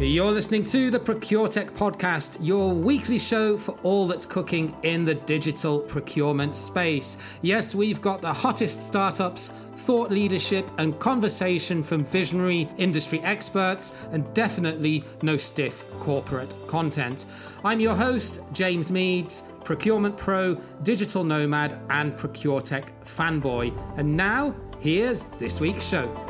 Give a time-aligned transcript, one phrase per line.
[0.00, 5.16] You're listening to the ProcureTech podcast, your weekly show for all that's cooking in the
[5.16, 7.16] digital procurement space.
[7.42, 14.32] Yes, we've got the hottest startups, thought leadership, and conversation from visionary industry experts, and
[14.34, 17.26] definitely no stiff corporate content.
[17.64, 20.54] I'm your host, James Meads, procurement pro,
[20.84, 23.76] digital nomad, and ProcureTech fanboy.
[23.98, 26.27] And now, here's this week's show.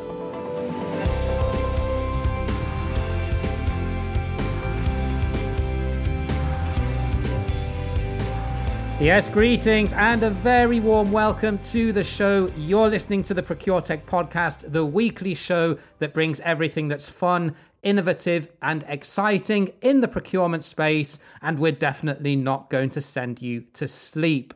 [9.01, 12.51] Yes, greetings and a very warm welcome to the show.
[12.57, 18.49] You're listening to the ProcureTech podcast, the weekly show that brings everything that's fun, innovative,
[18.61, 21.21] and exciting in the procurement space.
[21.43, 24.53] And we're definitely not going to send you to sleep.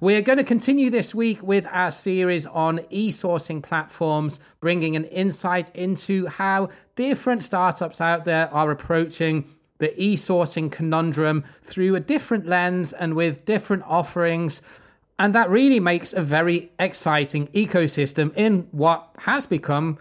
[0.00, 5.04] We're going to continue this week with our series on e sourcing platforms, bringing an
[5.04, 9.44] insight into how different startups out there are approaching
[9.78, 14.62] the e sourcing conundrum through a different lens and with different offerings.
[15.18, 19.98] And that really makes a very exciting ecosystem in what has become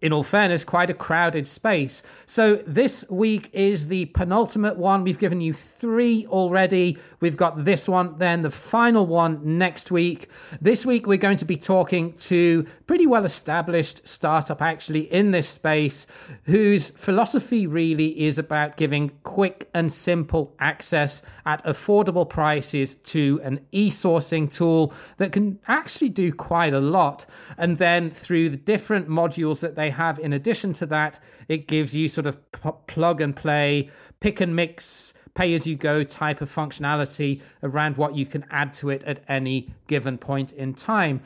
[0.00, 2.02] in all fairness, quite a crowded space.
[2.26, 5.02] So this week is the penultimate one.
[5.02, 6.98] We've given you three already.
[7.20, 10.28] We've got this one, then the final one next week.
[10.60, 15.48] This week, we're going to be talking to pretty well established startup actually in this
[15.48, 16.06] space
[16.44, 23.60] whose philosophy really is about giving quick and simple access at affordable prices to an
[23.72, 27.26] e-sourcing tool that can actually do quite a lot.
[27.56, 31.66] And then through the different modules that they they have, in addition to that, it
[31.66, 33.88] gives you sort of p- plug and play,
[34.20, 38.74] pick and mix, pay as you go type of functionality around what you can add
[38.74, 41.22] to it at any given point in time.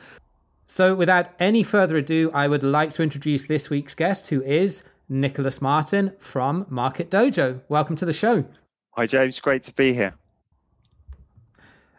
[0.65, 4.83] So, without any further ado, I would like to introduce this week's guest, who is
[5.09, 7.59] Nicholas Martin from Market Dojo.
[7.67, 8.45] Welcome to the show.
[8.91, 9.41] Hi, James.
[9.41, 10.13] Great to be here.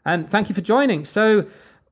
[0.06, 1.04] And thank you for joining.
[1.04, 1.46] So,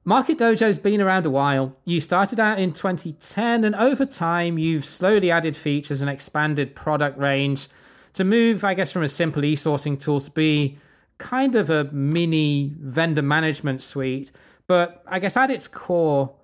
[0.05, 1.77] Market Dojo's been around a while.
[1.85, 7.17] You started out in 2010, and over time, you've slowly added features and expanded product
[7.19, 7.69] range
[8.15, 10.77] to move, I guess, from a simple e sourcing tool to be
[11.19, 14.33] kind of a mini vendor management suite.
[14.67, 16.35] But I guess at its core,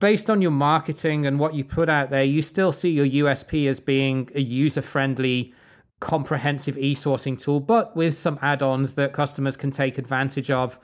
[0.00, 3.68] based on your marketing and what you put out there, you still see your USP
[3.68, 5.54] as being a user friendly,
[6.00, 10.80] comprehensive e sourcing tool, but with some add ons that customers can take advantage of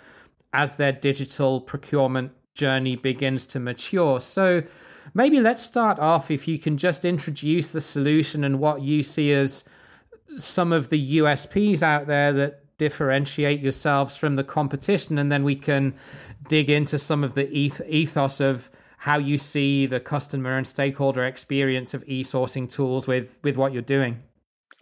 [0.53, 4.21] as their digital procurement journey begins to mature.
[4.21, 4.63] So
[5.15, 9.33] maybe let's start off if you can just introduce the solution and what you see
[9.33, 9.65] as
[10.37, 15.57] some of the USPs out there that differentiate yourselves from the competition and then we
[15.57, 15.95] can
[16.49, 21.95] dig into some of the ethos of how you see the customer and stakeholder experience
[21.95, 24.23] of e-sourcing tools with with what you're doing.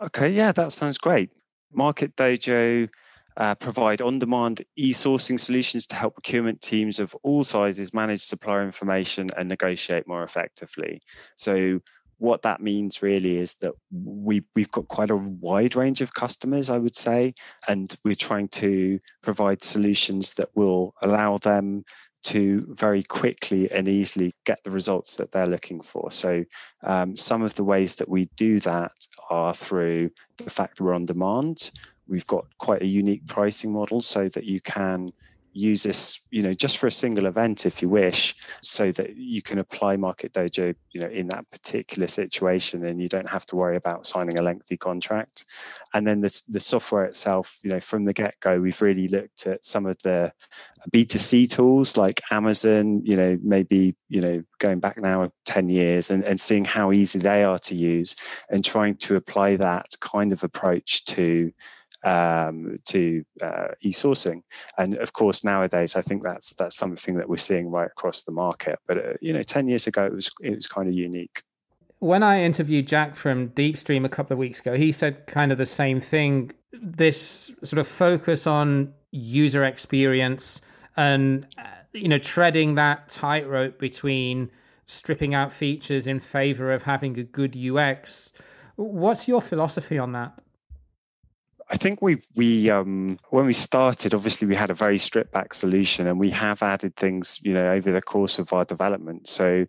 [0.01, 1.31] Okay, yeah, that sounds great.
[1.73, 2.89] Market Dojo
[3.37, 8.21] uh, provide on demand e sourcing solutions to help procurement teams of all sizes manage
[8.21, 11.01] supplier information and negotiate more effectively.
[11.37, 11.81] So,
[12.19, 16.71] what that means really is that we, we've got quite a wide range of customers,
[16.71, 17.35] I would say,
[17.69, 21.85] and we're trying to provide solutions that will allow them
[22.23, 26.11] to very quickly and easily get the results that they're looking for.
[26.11, 26.43] So,
[26.85, 28.93] um, some of the ways that we do that
[29.29, 31.71] are through the fact that we're on demand
[32.09, 35.13] we've got quite a unique pricing model so that you can
[35.57, 39.41] use this you know just for a single event if you wish so that you
[39.41, 43.57] can apply market dojo you know in that particular situation and you don't have to
[43.57, 45.47] worry about signing a lengthy contract.
[45.95, 49.65] And then the, the software itself you know from the get-go we've really looked at
[49.65, 50.31] some of the
[50.91, 56.23] b2c tools like amazon you know maybe you know going back now 10 years and,
[56.25, 58.15] and seeing how easy they are to use
[58.51, 61.51] and trying to apply that kind of approach to
[62.05, 64.43] um, to uh, e-sourcing.
[64.79, 68.33] And of course, nowadays, I think that's that's something that we're seeing right across the
[68.33, 68.79] market.
[68.87, 71.43] But uh, you know, ten years ago, it was it was kind of unique.
[72.01, 75.59] When I interviewed Jack from DeepStream a couple of weeks ago, he said kind of
[75.59, 76.53] the same thing.
[76.73, 80.61] This sort of focus on user experience
[80.97, 84.51] and uh, you know treading that tightrope between
[84.87, 88.33] stripping out features in favor of having a good UX.
[88.77, 90.41] What's your philosophy on that?
[91.69, 95.53] I think we we um, when we started, obviously we had a very stripped back
[95.53, 99.27] solution, and we have added things, you know, over the course of our development.
[99.27, 99.67] So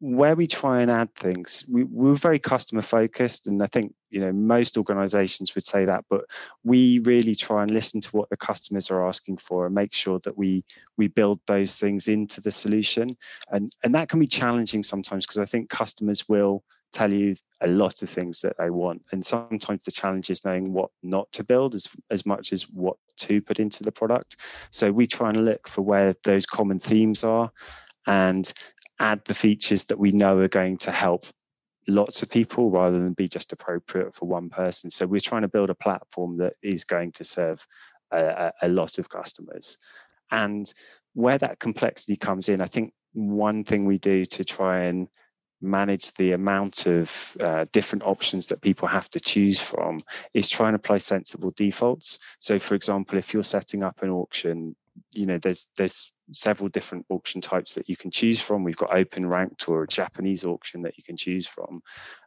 [0.00, 4.20] where we try and add things, we, we're very customer focused, and I think you
[4.20, 6.04] know most organisations would say that.
[6.10, 6.24] But
[6.64, 10.18] we really try and listen to what the customers are asking for, and make sure
[10.24, 10.64] that we
[10.96, 13.16] we build those things into the solution.
[13.52, 16.64] And and that can be challenging sometimes because I think customers will
[16.96, 19.06] tell you a lot of things that they want.
[19.12, 22.96] And sometimes the challenge is knowing what not to build as, as much as what
[23.18, 24.36] to put into the product.
[24.70, 27.50] So we try and look for where those common themes are
[28.06, 28.52] and
[28.98, 31.26] add the features that we know are going to help
[31.88, 34.90] lots of people rather than be just appropriate for one person.
[34.90, 37.66] So we're trying to build a platform that is going to serve
[38.10, 39.76] a, a lot of customers.
[40.30, 40.72] And
[41.14, 45.08] where that complexity comes in, I think one thing we do to try and
[45.60, 50.02] manage the amount of uh, different options that people have to choose from
[50.34, 52.18] is try and apply sensible defaults.
[52.38, 54.76] So, for example, if you're setting up an auction,
[55.14, 58.64] you know, there's there's several different auction types that you can choose from.
[58.64, 61.82] We've got open ranked or a Japanese auction that you can choose from,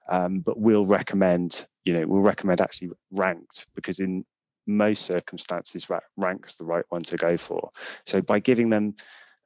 [0.09, 4.25] um, but we'll recommend, you know, we'll recommend actually ranked because in
[4.67, 7.71] most circumstances, ranked is the right one to go for.
[8.05, 8.95] So by giving them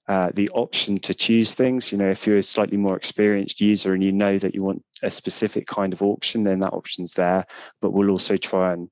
[0.08, 1.92] uh, the option to choose things.
[1.92, 4.84] You know, if you're a slightly more experienced user and you know that you want
[5.02, 7.46] a specific kind of auction, then that option's there.
[7.82, 8.90] But we'll also try and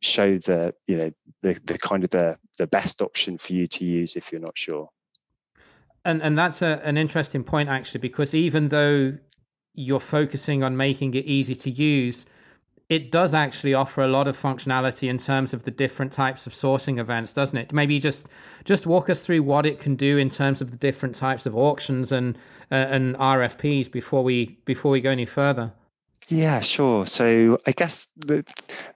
[0.00, 1.10] show the you know
[1.42, 4.56] the the kind of the the best option for you to use if you're not
[4.56, 4.88] sure.
[6.04, 9.18] And and that's a, an interesting point actually, because even though
[9.74, 12.26] you're focusing on making it easy to use,
[12.88, 16.52] it does actually offer a lot of functionality in terms of the different types of
[16.52, 17.72] sourcing events, doesn't it?
[17.72, 18.28] Maybe just
[18.64, 21.56] just walk us through what it can do in terms of the different types of
[21.56, 22.36] auctions and
[22.70, 25.72] uh, and RFPs before we before we go any further.
[26.28, 27.06] Yeah, sure.
[27.06, 28.44] So I guess the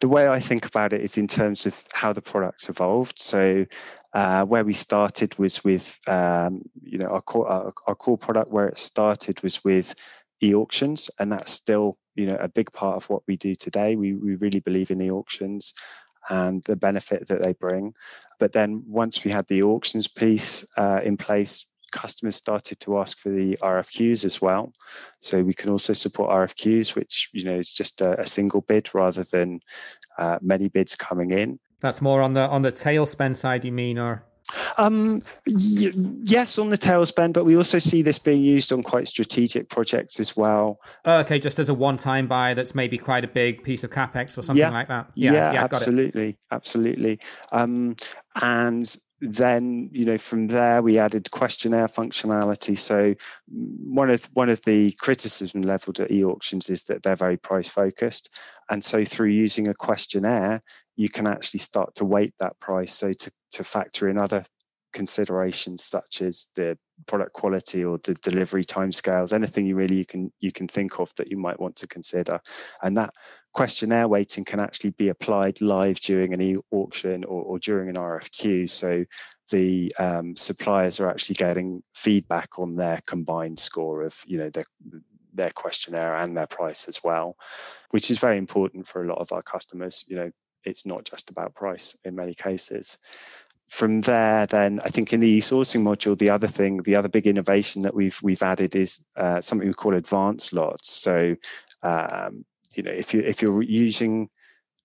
[0.00, 3.18] the way I think about it is in terms of how the product's evolved.
[3.18, 3.66] So
[4.12, 8.50] uh, where we started was with um, you know our core our, our core product
[8.50, 9.94] where it started was with
[10.42, 13.96] e-auctions and that's still you know a big part of what we do today.
[13.96, 15.72] We, we really believe in the auctions
[16.30, 17.94] and the benefit that they bring.
[18.38, 23.18] But then once we had the auctions piece uh, in place customers started to ask
[23.18, 24.72] for the rfqs as well.
[25.20, 28.94] So we can also support rfqs which you know is just a, a single bid
[28.94, 29.60] rather than
[30.18, 31.58] uh, many bids coming in.
[31.80, 34.24] That's more on the on the tail spend side you mean or
[34.78, 35.92] um, y-
[36.24, 39.68] yes, on the tail spend, but we also see this being used on quite strategic
[39.68, 40.80] projects as well.
[41.04, 44.38] Oh, okay, just as a one-time buy that's maybe quite a big piece of capex
[44.38, 44.70] or something yeah.
[44.70, 45.10] like that.
[45.14, 47.20] Yeah, yeah, yeah absolutely, absolutely.
[47.52, 47.96] Um,
[48.40, 52.78] and then you know from there we added questionnaire functionality.
[52.78, 53.14] So
[53.48, 58.30] one of one of the criticism leveled at e-auctions is that they're very price focused.
[58.70, 60.62] And so through using a questionnaire
[60.96, 62.92] you can actually start to weight that price.
[62.92, 64.44] So to, to factor in other
[64.92, 66.76] considerations such as the
[67.06, 71.14] product quality or the delivery timescales anything you really you can you can think of
[71.16, 72.40] that you might want to consider.
[72.82, 73.14] And that
[73.52, 78.68] questionnaire weighting can actually be applied live during an e-auction or, or during an rfq
[78.68, 79.04] so
[79.50, 84.64] the um, suppliers are actually getting feedback on their combined score of you know their
[85.32, 87.36] their questionnaire and their price as well
[87.90, 90.04] which is very important for a lot of our customers.
[90.08, 90.30] You know
[90.64, 92.98] it's not just about price in many cases.
[93.68, 97.26] From there, then I think in the sourcing module, the other thing, the other big
[97.26, 100.90] innovation that we've we've added is uh, something we call advanced lots.
[100.90, 101.36] So,
[101.82, 104.30] um, you know, if you if you're using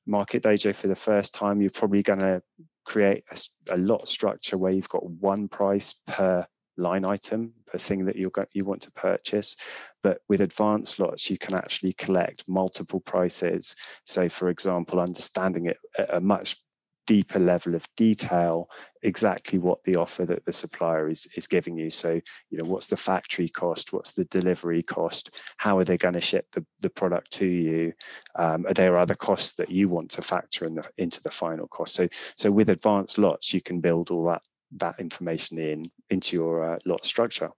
[0.06, 2.42] Market Dojo for the first time, you're probably going to
[2.84, 6.46] create a, a lot structure where you've got one price per
[6.76, 9.56] line item per thing that you you want to purchase.
[10.02, 13.76] But with advanced lots, you can actually collect multiple prices.
[14.06, 16.58] So, for example, understanding it at a much
[17.06, 18.70] deeper level of detail
[19.02, 21.90] exactly what the offer that the supplier is is giving you.
[21.90, 22.20] So
[22.50, 23.94] you know what's the factory cost?
[23.94, 25.38] What's the delivery cost?
[25.58, 27.94] How are they going to ship the, the product to you?
[28.36, 31.68] Um, are there other costs that you want to factor in the, into the final
[31.68, 31.94] cost?
[31.96, 32.08] So
[32.38, 34.42] so with advanced lots you can build all that
[34.78, 37.50] that information in into your uh, lot structure.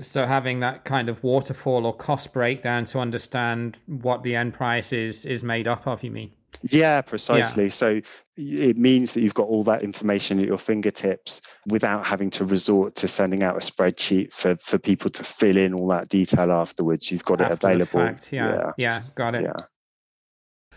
[0.00, 4.92] So having that kind of waterfall or cost breakdown to understand what the end price
[4.92, 6.32] is is made up of, you mean?
[6.62, 7.64] Yeah, precisely.
[7.64, 7.70] Yeah.
[7.70, 8.00] So
[8.36, 12.94] it means that you've got all that information at your fingertips without having to resort
[12.96, 17.10] to sending out a spreadsheet for, for people to fill in all that detail afterwards.
[17.10, 18.00] You've got After it available.
[18.00, 18.54] Fact, yeah.
[18.54, 18.72] yeah.
[18.76, 19.42] Yeah, got it.
[19.42, 19.64] Yeah.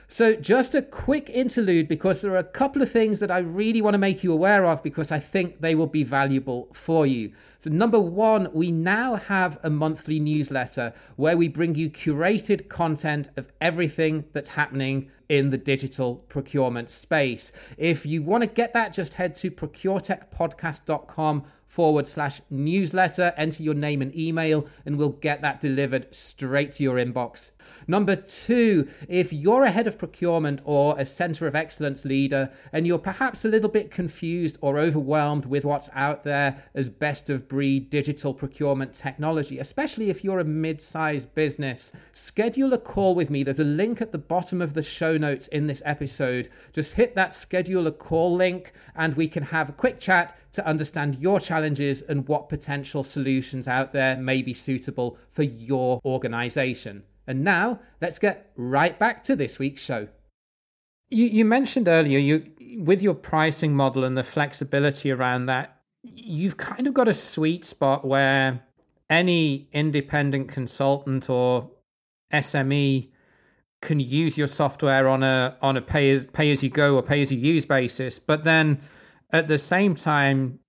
[0.08, 3.82] So, just a quick interlude because there are a couple of things that I really
[3.82, 7.32] want to make you aware of because I think they will be valuable for you.
[7.60, 13.30] So, number one, we now have a monthly newsletter where we bring you curated content
[13.38, 17.52] of everything that's happening in the digital procurement space.
[17.78, 21.44] If you want to get that, just head to procuretechpodcast.com
[21.74, 23.34] forward slash newsletter.
[23.36, 27.52] Enter your name and email, and we'll get that delivered straight to your inbox.
[27.88, 32.86] Number two, if you're a head of procurement or a center of excellence leader, and
[32.86, 37.48] you're perhaps a little bit confused or overwhelmed with what's out there as best of
[37.48, 43.32] breed digital procurement technology, especially if you're a mid sized business, schedule a call with
[43.32, 43.42] me.
[43.42, 46.50] There's a link at the bottom of the show notes in this episode.
[46.72, 50.66] Just hit that schedule a call link, and we can have a quick chat to
[50.66, 57.04] understand your challenges and what potential solutions out there may be suitable for your organization.
[57.28, 60.08] And now let's get right back to this week's show.
[61.10, 66.58] You, you mentioned earlier you with your pricing model and the flexibility around that, you've
[66.58, 68.62] kind of got a sweet spot where
[69.10, 71.70] any independent consultant or
[72.34, 73.10] SME
[73.82, 77.04] can use your software on a on a pay as pay as you go or
[77.04, 78.18] pay as you use basis.
[78.18, 78.80] But then
[79.34, 80.60] at the same time,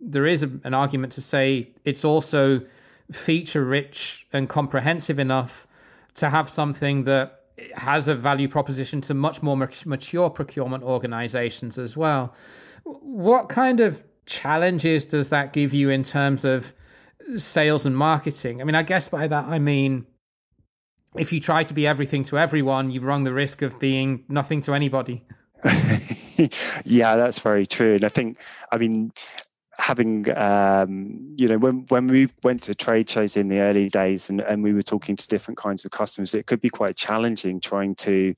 [0.00, 2.60] there is a, an argument to say it's also
[3.10, 5.66] feature rich and comprehensive enough
[6.14, 7.40] to have something that
[7.74, 12.34] has a value proposition to much more mature procurement organizations as well.
[12.84, 16.74] What kind of challenges does that give you in terms of
[17.36, 18.60] sales and marketing?
[18.60, 20.06] I mean, I guess by that I mean
[21.16, 24.60] if you try to be everything to everyone, you run the risk of being nothing
[24.62, 25.24] to anybody.
[26.84, 27.94] yeah, that's very true.
[27.94, 28.40] And I think,
[28.70, 29.12] I mean,
[29.78, 34.28] having um, you know when when we went to trade shows in the early days
[34.28, 37.60] and, and we were talking to different kinds of customers it could be quite challenging
[37.60, 38.34] trying to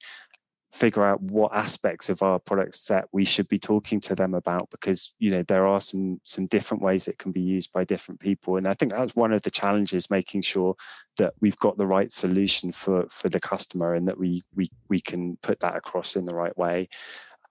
[0.73, 4.69] figure out what aspects of our product set we should be talking to them about
[4.71, 8.21] because you know there are some some different ways it can be used by different
[8.21, 10.77] people and i think that's one of the challenges making sure
[11.17, 15.01] that we've got the right solution for for the customer and that we we we
[15.01, 16.89] can put that across in the right way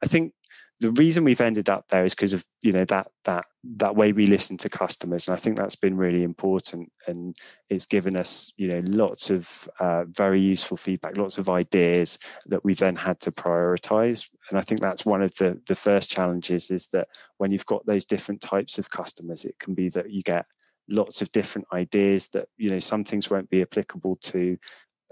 [0.03, 0.34] i think
[0.82, 4.13] the reason we've ended up there is because of you know that that that way
[4.13, 7.36] we listen to customers and i think that's been really important and
[7.70, 12.63] it's given us you know lots of uh, very useful feedback lots of ideas that
[12.63, 16.72] we then had to prioritize and i think that's one of the the first challenges
[16.72, 20.22] is that when you've got those different types of customers it can be that you
[20.22, 20.46] get
[20.89, 24.58] lots of different ideas that you know some things won't be applicable to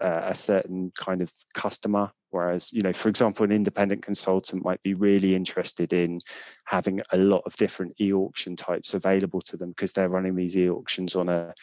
[0.01, 2.12] uh, a certain kind of customer.
[2.30, 6.20] Whereas, you know, for example, an independent consultant might be really interested in
[6.66, 11.16] having a lot of different e-auction types available to them because they're running these e-auctions
[11.16, 11.54] on a,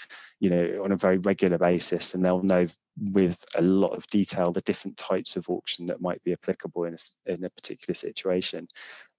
[0.40, 2.66] you know, on a very regular basis, and they'll know
[3.12, 6.94] with a lot of detail the different types of auction that might be applicable in
[6.94, 8.66] a, in a particular situation,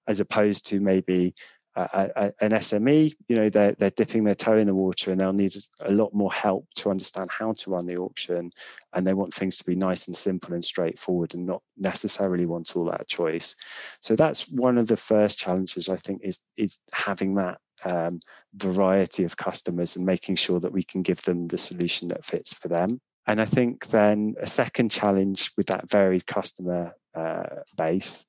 [0.07, 1.35] as opposed to maybe
[1.75, 5.33] a, an SME, you know, they're, they're dipping their toe in the water and they'll
[5.33, 8.51] need a lot more help to understand how to run the auction.
[8.93, 12.75] And they want things to be nice and simple and straightforward and not necessarily want
[12.75, 13.55] all that choice.
[14.01, 18.19] So that's one of the first challenges I think is, is having that um,
[18.55, 22.53] variety of customers and making sure that we can give them the solution that fits
[22.53, 23.01] for them.
[23.27, 27.43] And I think then a second challenge with that varied customer uh,
[27.75, 28.25] base,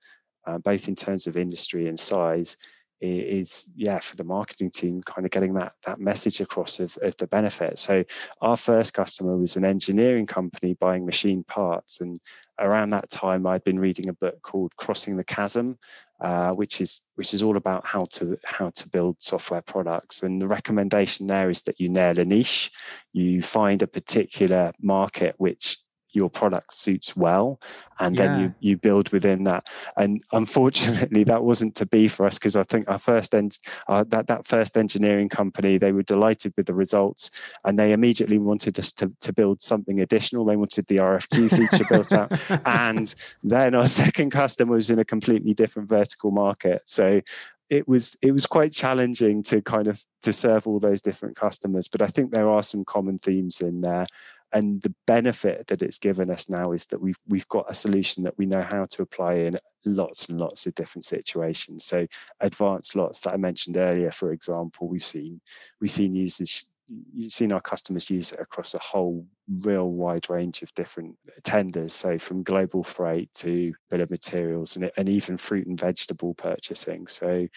[0.46, 2.56] uh, both in terms of industry and size,
[3.00, 7.16] is yeah for the marketing team kind of getting that that message across of, of
[7.18, 7.78] the benefit.
[7.78, 8.04] So
[8.40, 12.20] our first customer was an engineering company buying machine parts and
[12.58, 15.76] around that time i'd been reading a book called crossing the chasm
[16.20, 20.22] uh, which is which is all about how to how to build software products.
[20.22, 22.70] And the recommendation there is that you nail a niche
[23.12, 25.78] you find a particular market which
[26.16, 27.60] your product suits well
[28.00, 28.26] and yeah.
[28.26, 29.66] then you you build within that.
[29.96, 33.58] And unfortunately that wasn't to be for us because i think our first end
[33.88, 37.30] uh, that that first engineering company they were delighted with the results
[37.64, 40.44] and they immediately wanted us to, to build something additional.
[40.44, 42.32] They wanted the rfq feature built out.
[42.66, 46.82] And then our second customer was in a completely different vertical market.
[46.84, 47.20] So
[47.68, 51.88] it was it was quite challenging to kind of to serve all those different customers
[51.88, 54.06] but i think there are some common themes in there
[54.52, 58.22] and the benefit that it's given us now is that we've we've got a solution
[58.24, 61.84] that we know how to apply in lots and lots of different situations.
[61.84, 62.06] So
[62.40, 65.40] advanced lots that i mentioned earlier for example we've seen
[65.80, 66.66] we've seen users
[67.14, 69.26] you've seen our customers use it across a whole
[69.60, 71.92] real wide range of different tenders.
[71.92, 77.06] So from global freight to bill of materials and, and even fruit and vegetable purchasing.
[77.06, 77.48] So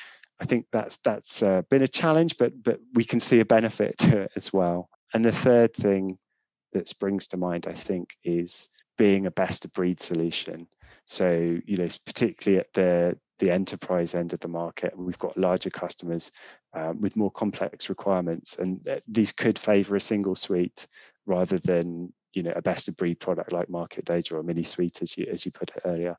[0.42, 3.98] i think that's that's uh, been a challenge but but we can see a benefit
[4.00, 4.90] to it as well.
[5.14, 6.18] And the third thing
[6.74, 10.68] that springs to mind, I think, is being a best of breed solution.
[11.06, 15.70] So, you know, particularly at the the enterprise end of the market, we've got larger
[15.70, 16.30] customers
[16.74, 20.88] um, with more complex requirements, and these could favour a single suite
[21.26, 25.02] rather than you know a best of breed product like market dojo or mini suite
[25.02, 26.16] as you as you put it earlier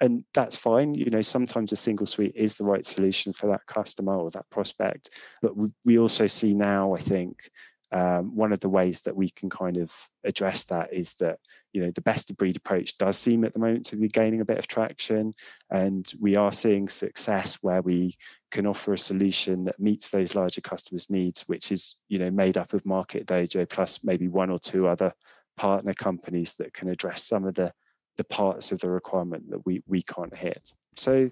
[0.00, 3.64] and that's fine you know sometimes a single suite is the right solution for that
[3.66, 5.52] customer or that prospect but
[5.84, 7.50] we also see now i think
[7.94, 9.92] um, one of the ways that we can kind of
[10.24, 11.38] address that is that
[11.72, 14.40] you know the best of breed approach does seem at the moment to be gaining
[14.40, 15.32] a bit of traction
[15.70, 18.12] and we are seeing success where we
[18.50, 22.58] can offer a solution that meets those larger customers needs which is you know made
[22.58, 25.12] up of market dojo plus maybe one or two other
[25.56, 27.72] partner companies that can address some of the
[28.16, 30.72] the parts of the requirement that we we can't hit.
[30.96, 31.30] So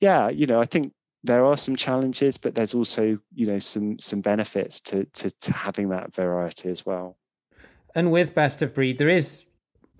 [0.00, 3.98] yeah you know i think there are some challenges, but there's also you know some
[3.98, 7.16] some benefits to to, to having that variety as well.
[7.94, 9.46] And with best of breed, there is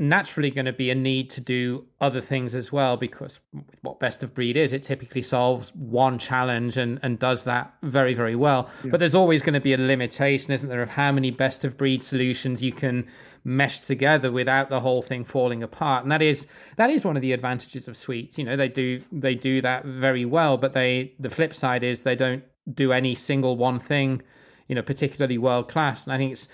[0.01, 3.39] naturally going to be a need to do other things as well because
[3.83, 8.15] what best of breed is it typically solves one challenge and and does that very
[8.15, 8.69] very well.
[8.83, 8.93] Yeah.
[8.93, 11.77] but there's always going to be a limitation isn't there of how many best of
[11.77, 13.07] breed solutions you can
[13.45, 16.03] mesh together without the whole thing falling apart.
[16.03, 19.03] And that is that is one of the advantages of suites you know they do
[19.13, 22.43] they do that very well but they the flip side is they don't
[22.73, 24.23] do any single one thing
[24.67, 26.49] you know particularly world class and i think it's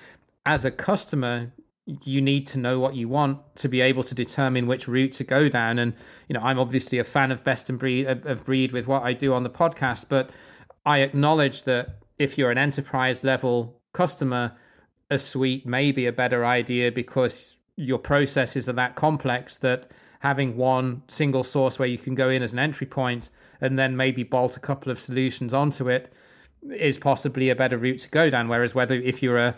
[0.46, 1.52] as a customer
[1.86, 5.24] you need to know what you want to be able to determine which route to
[5.24, 5.78] go down.
[5.78, 5.94] And
[6.28, 9.12] you know, I'm obviously a fan of best and breed of breed with what I
[9.12, 10.30] do on the podcast, but
[10.84, 14.56] I acknowledge that if you're an enterprise level customer,
[15.10, 20.56] a suite may be a better idea because your processes are that complex that having
[20.56, 24.22] one single source where you can go in as an entry point and then maybe
[24.22, 26.12] bolt a couple of solutions onto it
[26.74, 28.48] is possibly a better route to go down.
[28.48, 29.54] Whereas whether if you're a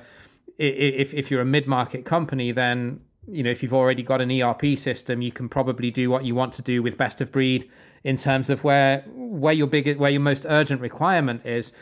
[0.59, 4.31] if if you're a mid market company, then you know if you've already got an
[4.31, 7.71] ERP system, you can probably do what you want to do with best of breed
[8.05, 11.73] in terms of where where your big where your most urgent requirement is.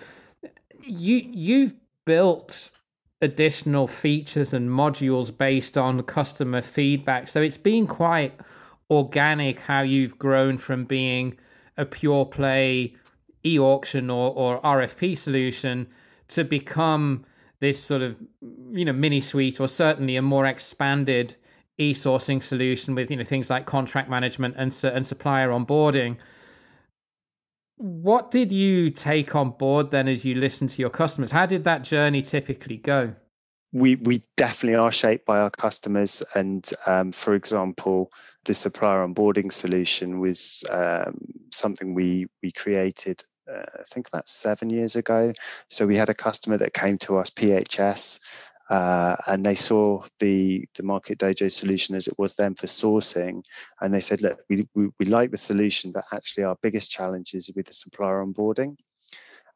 [0.83, 2.71] You you've built
[3.23, 8.39] additional features and modules based on customer feedback, so it's been quite
[8.91, 11.37] organic how you've grown from being
[11.77, 12.95] a pure play
[13.45, 15.87] e-auction or, or RFP solution
[16.29, 17.25] to become
[17.61, 18.19] this sort of
[18.73, 21.37] you know mini suite or certainly a more expanded
[21.79, 26.19] e-sourcing solution with you know things like contract management and and supplier onboarding.
[27.79, 31.31] What did you take on board then as you listened to your customers?
[31.31, 33.15] How did that journey typically go?
[33.73, 38.13] We we definitely are shaped by our customers and um, for example
[38.45, 41.19] the supplier onboarding solution was um,
[41.53, 45.33] something we we created I think about seven years ago.
[45.69, 48.21] So we had a customer that came to us, PHS,
[48.71, 53.43] uh, and they saw the the Market Dojo solution as it was then for sourcing,
[53.81, 57.35] and they said, "Look, we, we, we like the solution, but actually our biggest challenge
[57.35, 58.77] is with the supplier onboarding."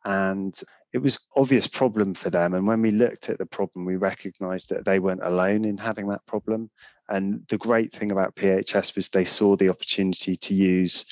[0.04, 0.58] And
[0.92, 2.54] it was obvious problem for them.
[2.54, 6.08] And when we looked at the problem, we recognised that they weren't alone in having
[6.08, 6.70] that problem.
[7.08, 11.04] And the great thing about PHS was they saw the opportunity to use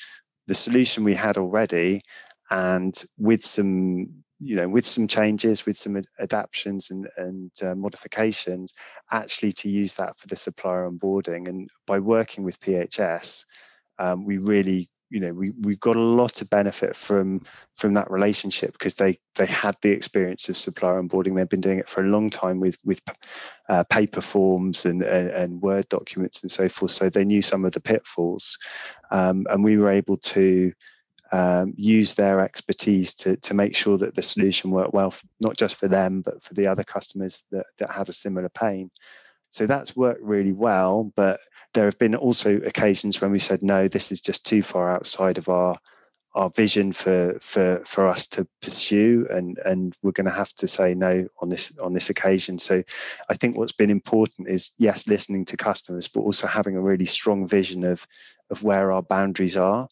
[0.46, 2.00] the solution we had already
[2.50, 4.08] and with some
[4.40, 8.72] you know with some changes with some adaptations and, and uh, modifications
[9.11, 11.48] actually to use that for the supplier onboarding.
[11.48, 13.44] And by working with phs
[13.98, 17.40] um, we really you know we we got a lot of benefit from
[17.74, 21.34] from that relationship because they they had the experience of supplier onboarding.
[21.34, 23.00] They've been doing it for a long time with with
[23.68, 27.64] uh, paper forms and, and, and word documents and so forth so they knew some
[27.64, 28.56] of the pitfalls.
[29.11, 30.72] Um, and we were able to
[31.32, 35.76] um, use their expertise to, to make sure that the solution worked well, not just
[35.76, 38.90] for them, but for the other customers that, that had a similar pain.
[39.50, 41.12] So that's worked really well.
[41.16, 41.40] But
[41.74, 45.38] there have been also occasions when we said, no, this is just too far outside
[45.38, 45.78] of our
[46.34, 50.68] our vision for for for us to pursue and and we're going to have to
[50.68, 52.82] say no on this on this occasion so
[53.30, 57.06] i think what's been important is yes listening to customers but also having a really
[57.06, 58.06] strong vision of
[58.50, 59.88] of where our boundaries are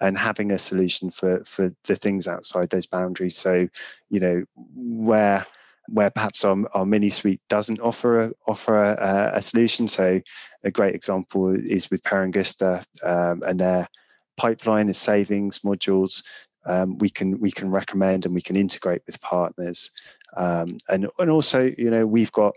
[0.00, 3.36] and having a solution for for the things outside those boundaries.
[3.36, 3.68] So,
[4.08, 5.44] you know, where
[5.88, 9.88] where perhaps our, our mini suite doesn't offer a, offer a, a solution.
[9.88, 10.20] So,
[10.62, 13.88] a great example is with Per Angusta um, and their
[14.36, 16.22] pipeline is savings modules.
[16.66, 19.90] Um, we can we can recommend and we can integrate with partners,
[20.36, 22.54] um, and and also you know we've got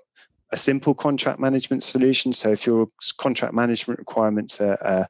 [0.51, 2.31] a simple contract management solution.
[2.31, 5.07] So if your contract management requirements are, are,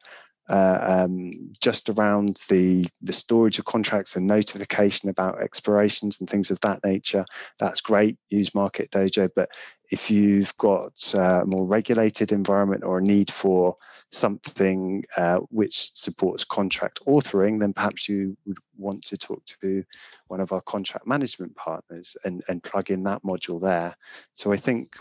[0.53, 6.51] uh, um, just around the the storage of contracts and notification about expirations and things
[6.51, 7.25] of that nature.
[7.57, 8.17] That's great.
[8.29, 9.49] Use Market Dojo, but
[9.89, 13.77] if you've got a more regulated environment or a need for
[14.11, 19.83] something uh, which supports contract authoring, then perhaps you would want to talk to
[20.27, 23.95] one of our contract management partners and, and plug in that module there.
[24.33, 24.97] So I think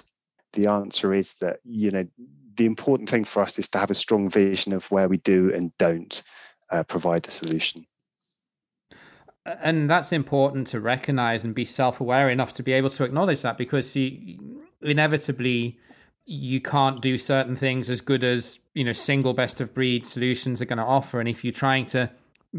[0.52, 2.04] the answer is that you know
[2.56, 5.52] the important thing for us is to have a strong vision of where we do
[5.54, 6.22] and don't
[6.70, 7.86] uh, provide a solution.
[9.44, 13.58] And that's important to recognize and be self-aware enough to be able to acknowledge that
[13.58, 15.78] because you, inevitably
[16.24, 20.62] you can't do certain things as good as you know single best of breed solutions
[20.62, 21.18] are going to offer.
[21.18, 22.10] And if you're trying to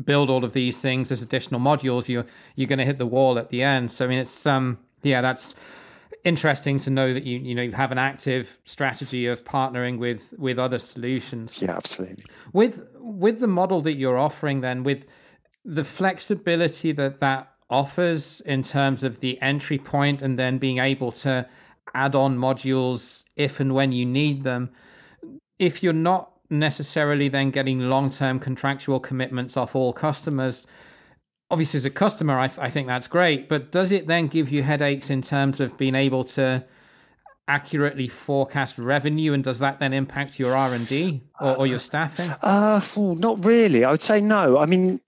[0.04, 2.26] build all of these things as additional modules you're
[2.56, 3.90] you're going to hit the wall at the end.
[3.92, 5.56] So i mean it's um yeah that's
[6.24, 10.34] interesting to know that you you know you have an active strategy of partnering with
[10.38, 15.06] with other solutions yeah absolutely with with the model that you're offering then with
[15.66, 21.12] the flexibility that that offers in terms of the entry point and then being able
[21.12, 21.48] to
[21.94, 24.70] add on modules if and when you need them.
[25.60, 30.68] If you're not necessarily then getting long term contractual commitments off all customers,
[31.54, 33.48] obviously, as a customer, I, I, think that's great.
[33.48, 36.66] But does it then give you headaches in terms of being able to
[37.48, 42.30] accurately forecast revenue and does that then impact your r&d or, or your staffing?
[42.42, 43.84] Uh well, not really.
[43.84, 44.58] I would say no.
[44.60, 45.00] I mean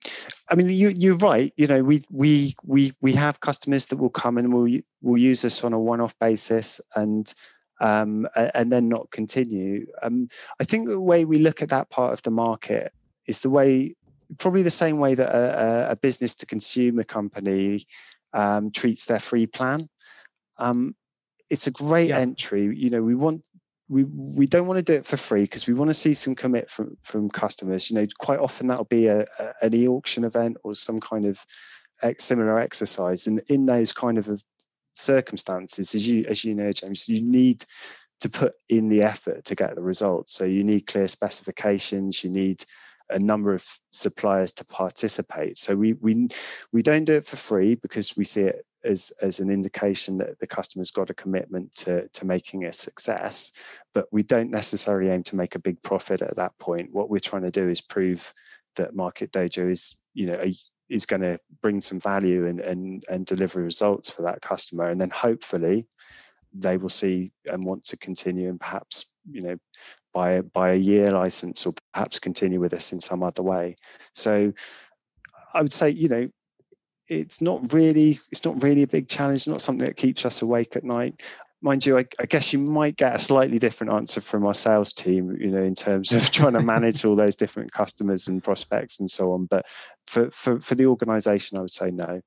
[0.49, 1.53] i mean you, you're right.
[1.55, 4.67] You know we we we we have customers that will come and will
[5.01, 7.33] will use us on a one-off basis and
[7.79, 9.87] um and then not continue.
[10.03, 10.27] Um
[10.59, 12.91] i think the way we look at that part of the market
[13.27, 13.95] is the way
[14.37, 17.85] probably the same way that a, a business to consumer company
[18.33, 19.89] um, treats their free plan
[20.57, 20.95] um,
[21.49, 22.19] it's a great yeah.
[22.19, 22.75] entry.
[22.75, 23.47] You know, we want
[23.87, 26.35] we we don't want to do it for free because we want to see some
[26.35, 27.89] commit from from customers.
[27.89, 31.45] You know, quite often that'll be a, a an e-auction event or some kind of
[32.17, 34.43] similar exercise, and in those kind of
[34.93, 37.63] circumstances, as you as you know, James, you need
[38.21, 40.33] to put in the effort to get the results.
[40.33, 42.23] So you need clear specifications.
[42.23, 42.63] You need
[43.09, 45.57] a number of suppliers to participate.
[45.57, 46.27] So we we
[46.71, 50.39] we don't do it for free because we see it as as an indication that
[50.39, 53.51] the customer's got a commitment to to making a success.
[53.93, 56.93] But we don't necessarily aim to make a big profit at that point.
[56.93, 58.33] What we're trying to do is prove
[58.75, 60.53] that Market Dojo is you know a,
[60.89, 65.01] is going to bring some value and and and deliver results for that customer, and
[65.01, 65.87] then hopefully
[66.57, 69.57] they will see and want to continue and perhaps you know
[70.13, 73.75] buy buy a year license or perhaps continue with us in some other way.
[74.13, 74.53] So
[75.53, 76.29] i would say you know
[77.07, 80.75] it's not really it's not really a big challenge not something that keeps us awake
[80.75, 81.21] at night.
[81.61, 84.93] Mind you I, I, guess you might get a slightly different answer from our sales
[84.93, 88.99] team you know in terms of trying to manage all those different customers and prospects
[88.99, 89.65] and so on but
[90.05, 92.21] for for, for the organization i would say no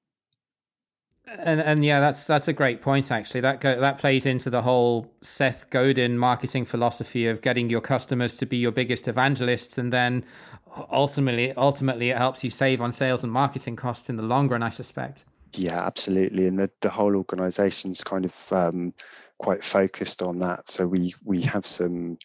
[1.39, 3.41] and and yeah, that's that's a great point actually.
[3.41, 8.37] That go, that plays into the whole Seth Godin marketing philosophy of getting your customers
[8.39, 10.25] to be your biggest evangelists, and then
[10.91, 14.63] ultimately ultimately it helps you save on sales and marketing costs in the long run.
[14.63, 15.25] I suspect.
[15.55, 18.95] Yeah, absolutely, and the the whole organisation's kind of um,
[19.39, 20.69] quite focused on that.
[20.69, 22.19] So we we have some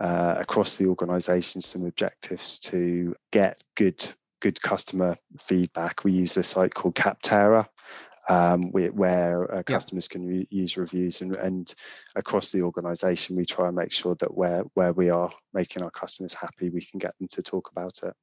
[0.00, 4.04] uh, across the organisation some objectives to get good
[4.40, 6.04] good customer feedback.
[6.04, 7.66] We use a site called Capterra,
[8.28, 10.12] um, where uh, customers yeah.
[10.12, 11.74] can re- use reviews and, and
[12.16, 15.90] across the organization we try and make sure that where where we are making our
[15.90, 18.14] customers happy we can get them to talk about it.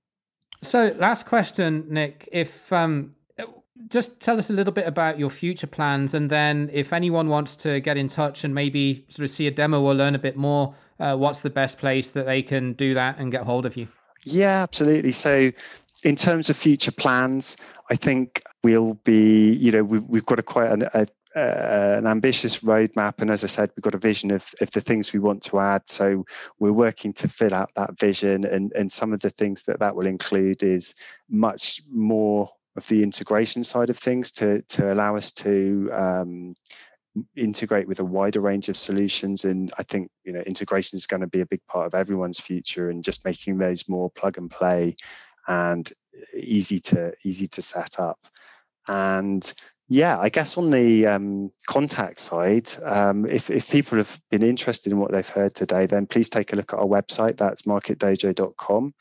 [0.64, 2.28] So last question nick.
[2.32, 3.16] If um,
[3.90, 7.56] just tell us a little bit about your future plans and then if anyone wants
[7.58, 10.36] to get in touch and maybe sort of see a demo or learn a bit
[10.36, 13.78] more uh, what's the best place that they can do that and get hold of
[13.78, 13.88] you?
[14.24, 15.12] Yeah absolutely.
[15.12, 15.52] So
[16.04, 17.58] in terms of future plans,
[17.90, 22.08] I think we'll be, you know, we've, we've got a quite an, a, uh, an
[22.08, 23.16] ambitious roadmap.
[23.20, 25.60] And as I said, we've got a vision of, of the things we want to
[25.60, 25.84] add.
[25.88, 26.26] So
[26.60, 28.46] we're working to fill out that vision.
[28.46, 30.96] And, and some of the things that that will include is
[31.30, 36.56] much more of the integration side of things to, to allow us to um,
[37.36, 41.20] integrate with a wider range of solutions and i think you know integration is going
[41.20, 44.50] to be a big part of everyone's future and just making those more plug and
[44.50, 44.96] play
[45.50, 45.92] and
[46.36, 48.20] easy to easy to set up.
[48.92, 49.54] And
[49.88, 54.92] yeah, I guess on the um, contact side, um, if, if people have been interested
[54.92, 57.38] in what they've heard today, then please take a look at our website.
[57.38, 58.94] That's marketdojo.com,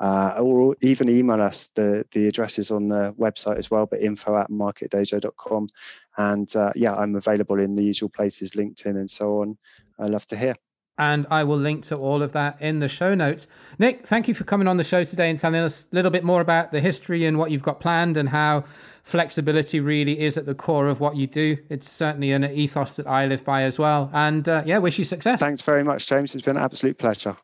[0.00, 1.68] uh, or even email us.
[1.68, 5.68] The, the address is on the website as well, but info at marketdojo.com.
[6.16, 9.58] And uh, yeah, I'm available in the usual places, LinkedIn and so on.
[9.98, 10.54] I love to hear
[10.98, 13.46] and I will link to all of that in the show notes.
[13.78, 16.24] Nick, thank you for coming on the show today and telling us a little bit
[16.24, 18.64] more about the history and what you've got planned and how
[19.06, 21.56] flexibility really is at the core of what you do.
[21.70, 24.10] It's certainly an ethos that I live by as well.
[24.12, 25.38] And uh, yeah, wish you success.
[25.38, 26.34] Thanks very much, James.
[26.34, 27.36] It's been an absolute pleasure.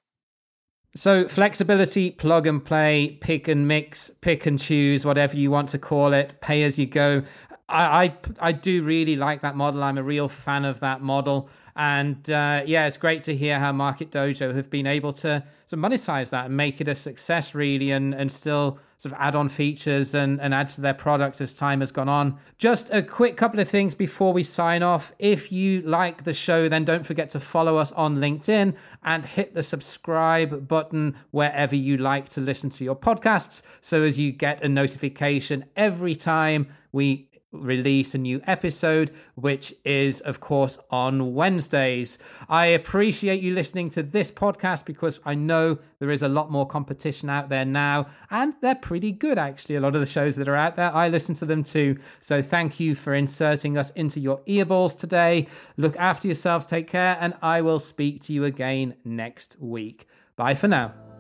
[0.97, 5.79] So, flexibility, plug and play, pick and mix, pick and choose, whatever you want to
[5.79, 7.23] call it, pay as you go.
[7.69, 9.85] I, I, I do really like that model.
[9.85, 11.49] I'm a real fan of that model.
[11.77, 15.77] And uh, yeah, it's great to hear how Market Dojo have been able to, to
[15.77, 19.49] monetize that and make it a success, really, and, and still sort of add on
[19.49, 22.39] features and, and add to their product as time has gone on.
[22.57, 25.13] Just a quick couple of things before we sign off.
[25.19, 29.55] If you like the show, then don't forget to follow us on LinkedIn and hit
[29.55, 34.63] the subscribe button wherever you like to listen to your podcasts so as you get
[34.63, 42.19] a notification every time we release a new episode, which is, of course, on Wednesdays.
[42.49, 46.67] I appreciate you listening to this podcast because I know there is a lot more
[46.67, 49.77] competition out there now, and they're pretty good, actually.
[49.77, 51.99] A lot of the shows that are out there, I listen to them too.
[52.21, 55.47] So thank you for inserting us into your earballs today.
[55.77, 60.09] Look after yourselves, take care, and I will speak to you again next week.
[60.37, 61.12] Bye for now.